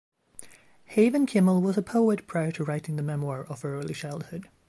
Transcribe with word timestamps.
Haven 0.85 1.27
Kimmel 1.27 1.61
was 1.61 1.77
a 1.77 1.83
poet 1.83 2.25
prior 2.25 2.51
to 2.53 2.63
writing 2.63 2.95
the 2.95 3.03
memoir 3.03 3.43
of 3.43 3.61
her 3.61 3.75
early 3.75 3.93
childhood. 3.93 4.49